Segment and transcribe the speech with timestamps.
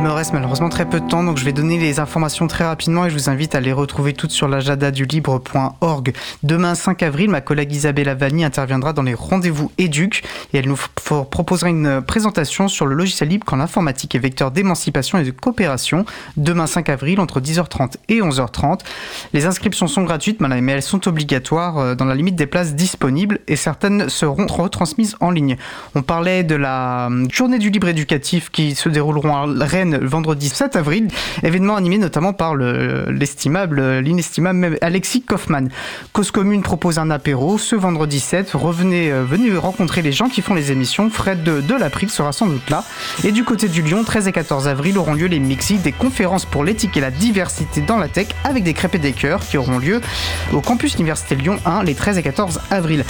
[0.00, 2.64] Il me reste malheureusement très peu de temps, donc je vais donner les informations très
[2.64, 6.14] rapidement et je vous invite à les retrouver toutes sur l'agenda-du-libre.org.
[6.42, 10.22] Demain 5 avril, ma collègue Isabelle Avani interviendra dans les rendez-vous éduc
[10.54, 15.18] et elle nous proposera une présentation sur le logiciel libre quand l'informatique est vecteur d'émancipation
[15.18, 16.06] et de coopération.
[16.38, 18.80] Demain 5 avril, entre 10h30 et 11h30.
[19.34, 23.40] Les inscriptions sont gratuites, mais elles sont obligatoires euh, dans la limite des places disponibles
[23.48, 25.58] et certaines seront retransmises en ligne.
[25.94, 30.48] On parlait de la euh, journée du libre éducatif qui se dérouleront à Rennes vendredi
[30.48, 31.08] 7 avril,
[31.42, 35.68] événement animé notamment par l'estimable, l'inestimable Alexis Kaufmann.
[36.12, 38.52] Cause Commune propose un apéro ce vendredi 7.
[38.54, 41.10] Revenez, euh, venez rencontrer les gens qui font les émissions.
[41.10, 42.84] Fred de, de l'April sera sans doute là.
[43.24, 46.44] Et du côté du Lyon, 13 et 14 avril auront lieu les Mixi, des conférences
[46.44, 49.58] pour l'éthique et la diversité dans la tech avec des crêpes et des cœurs qui
[49.58, 50.00] auront lieu
[50.52, 53.04] au campus Université Lyon 1 les 13 et 14 avril.